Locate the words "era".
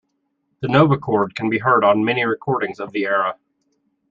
3.05-3.37